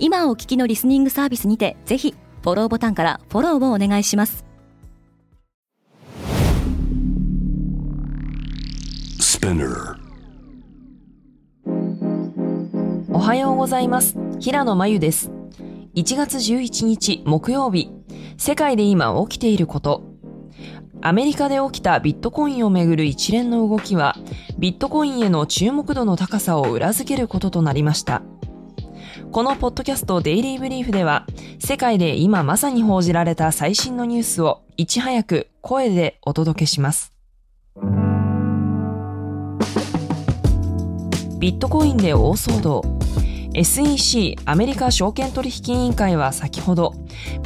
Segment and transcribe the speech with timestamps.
[0.00, 4.44] 今お聞きのリスニングサービスにてぜひフォローボタンからフォローをお願いします。
[13.10, 14.16] おはようございます。
[14.38, 15.30] 平野真由です。
[15.94, 17.90] 1月11日木曜日。
[18.36, 20.04] 世界で今起きていること。
[21.00, 24.16] アメリカで起きたビットコインをめぐる一連の動きは
[24.58, 28.22] ビットコインへの注目度の高さを裏付けることとなりました
[29.30, 31.26] このポッドキャストデイリーブリーフでは、
[31.58, 37.12] 世界で今まさに報じられた最新のニュースをいち早く声でお届けします。
[41.38, 42.82] ビットコインで大騒動。
[43.54, 46.94] SEC アメリカ証券取引委員会は先ほど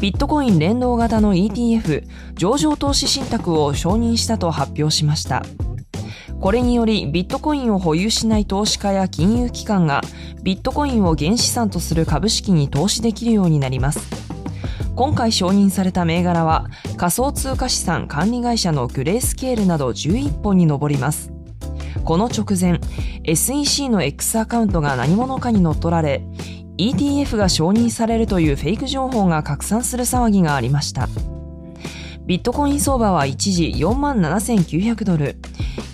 [0.00, 5.42] ビットコイン連動型の ETF 上場投資信託を承認したと発表しました
[6.42, 10.00] これによりビットコインを保有しない投資家や金融機関が
[10.42, 14.00] ビットコインを原資産とする株式に投資できるようになります。
[14.96, 21.30] 今回承認された銘柄は仮想通貨資産管理会社のグレースケールなど11本に上ります。
[22.02, 22.80] この直前、
[23.22, 26.24] SEC の X アカウントが何者かに乗っ取られ、
[26.76, 31.08] ETF が承認されるというフェイク情報が拡散する騒ぎがありました。
[32.26, 35.36] ビットコイン相場は一時47,900ドル、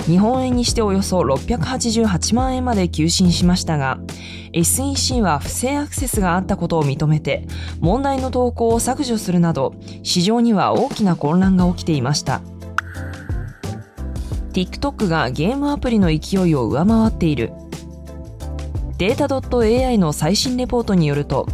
[0.08, 3.98] 日本円にしておよそ688万円まで急進しましたが、
[4.54, 7.46] SEC は不正アクセスがあったことを認めて、
[7.80, 12.40] 問題の投稿を削除するなど、市場には大きな混乱が起きていました。
[14.54, 17.52] TikTok がゲームアプリの勢いを上回っている。
[18.96, 21.46] データ .ai の最新レポートによると、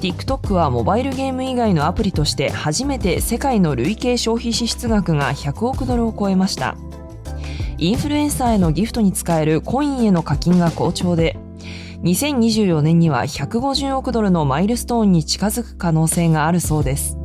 [0.00, 6.76] TikTok はモバイルゲーム以外のアプリとして初めて世界の累計消費支出額が100億ドルを超えました。
[7.82, 11.36] インフルエンサーへのギフトに使えるコインへの課金が好調で、
[12.02, 17.18] 2024年には150億ドルのマイルストーンに近づく可能性があるそうです。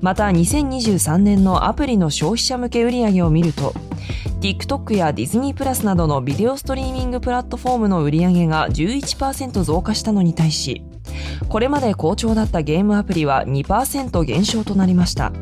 [0.00, 3.74] また2023年のアプリの消費者向け売上を見ると、
[4.40, 10.84] TikTok やディズニープラスなどのビデオストリーミングプラットフォームの売り上げが11%増加したのに対し、
[11.48, 15.32] これまで好調だったゲームアプリは2%減少となりました。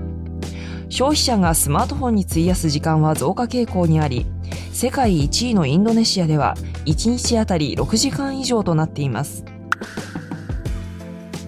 [0.91, 4.27] 消費者がスマートフォンに費やす時間は増加傾向にあり、
[4.73, 9.45] 世界1位のインドネシアでは1日あたり6時間以上となっています。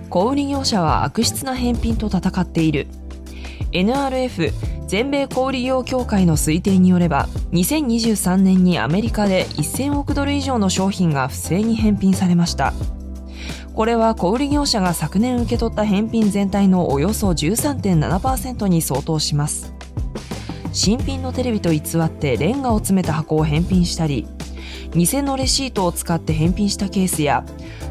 [0.08, 2.86] 小売業者は悪質な返品と戦っている。
[3.72, 4.52] NRF
[4.86, 12.72] 全米小売業協会の推定によれば、2023年にアメリカで1000億ドル以上の商品が不正に返品されました。
[13.74, 19.72] これは小売業者が昨年受け取った返品全体のおよそ13.7%に相当します。
[20.72, 24.26] 新品のテレビと偽ってレンガを詰めた箱を返品したり、
[24.94, 27.44] 偽のレシートを使って返品したケースや、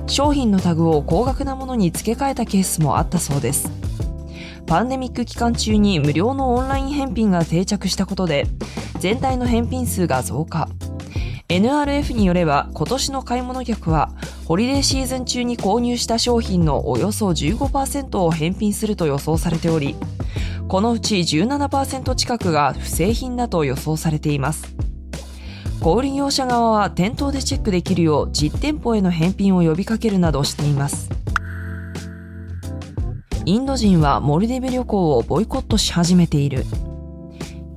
[0.06, 3.72] 商品のタグを高額なものに付け替えたケースもあったそうです。
[4.68, 8.46] パンデミック期間中に無料のオンライン返品が定着したことで、
[9.00, 10.70] 全体の返品数が増加。
[11.52, 14.14] NRF によれば今年の買い物客は
[14.46, 19.98] ホリデーシーズン中に購入した商品のおよそ15%を返品すると予想されており
[20.70, 24.74] このうち17%近くが不正品だと予想されています。
[25.82, 31.10] 小売業者側は店頭でチェックできるよう実店舗への返品を呼びかけるなどしています。
[33.44, 36.64] インド人はモルディブ旅行をボイコットし始めている。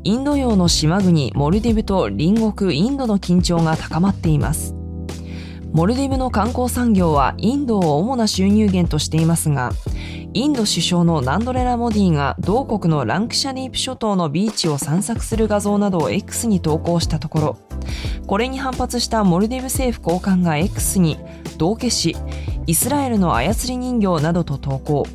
[0.06, 4.74] インド洋の島国モルディブと隣国インドの緊張が高まっています。
[5.72, 9.72] モルディブの観光産業はインドを主な収入源としていますが、
[10.34, 17.56] インド首相のナレンドラ・モディが同国のラクシャディープ諸島のビーチを散策する画像などを X に投稿したところ、
[18.26, 21.18] これに反発したモルディブ政府高官が X に
[21.56, 22.14] 道化師、
[22.66, 25.06] イスラエルの操り人形などと投稿。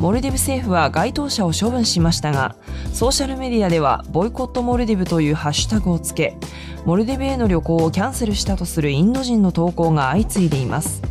[0.00, 2.56] モルディブ政府は該当者を処分しましたが、
[2.94, 6.38] ソーシャルメディアではボイコットモルディブというハッシュタグをつけ、
[6.86, 11.02] モルディブへの旅行をキャンセルしたとするインド人の投稿が相次いでいます。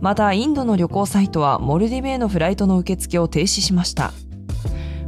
[0.00, 4.14] また、インドの旅行サイトはモルディブへのフライトの受付を停止しました。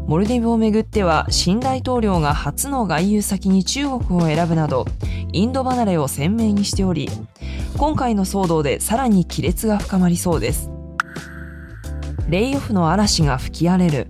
[0.06, 4.84] モルディブをめぐっては、新大統領が初の外遊先に中国を選ぶなど、
[5.32, 7.08] インド離れを鮮明にしており、
[7.78, 10.68] 今回の騒動でさらに亀裂が深まりそうです。
[12.32, 14.06] レイオフの嵐が吹き荒れる。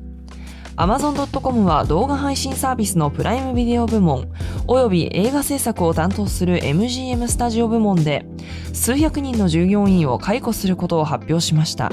[0.77, 4.31] Amazon.com は動画配信サービスのプライムビデオ部門
[4.69, 8.25] および映画制作を担当する MGM スタジオ部門で
[8.73, 11.91] 数百人の従業員を解雇することを発表しました。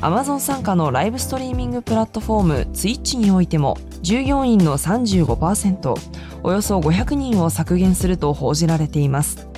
[0.00, 5.94] Amazon 傘下のライブストリーミングプラットフォーム Twitch においても従業員の35%
[6.42, 9.49] およそ500人を削減すると報じられています。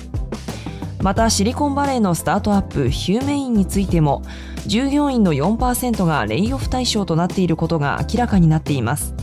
[1.03, 4.23] またシリコンバレーのスタートアップヒューメインについても
[4.65, 9.13] 従業員の4%がレイオフ対象となっていることが明らかになっています。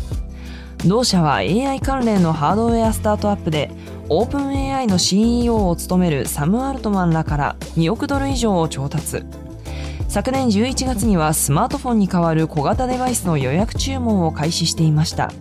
[0.86, 3.70] 同社は AI 関連のハードウェアスタートアップで
[4.10, 9.24] オープン AI の CEO を務めるサム・アルトマンらから2億ドル以上を調達。
[10.08, 15.32] 昨年11月にはスマートフォンに代わる小型デバイスの予約注文を開始していました。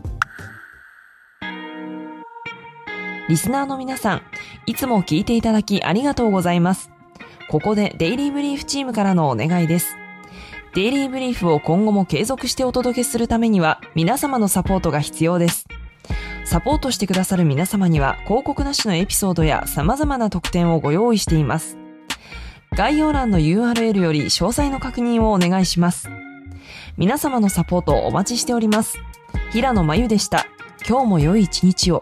[3.29, 4.21] リスナーの皆さん
[4.65, 6.89] いつも聞いていただきありがとうございます。
[7.47, 9.97] ここでデイリーブリーフチームからのお願いです。
[10.73, 15.67] デイリーブリーフを今後も継続してお届けするためには皆様のサポートが必要です。
[16.43, 21.77] サポートしてくださる皆様には広告なしのエピソードや様々な特典をご用意しています。
[22.71, 26.09] 概要欄の URL より詳細の確認をお願いします。
[26.97, 28.97] 皆様のサポートをお待ちしております。
[29.51, 30.47] 平野真由でした。
[30.87, 32.01] 今日も良い一日を。